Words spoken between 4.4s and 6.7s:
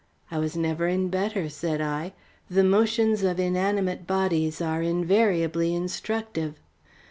are invariably instructive."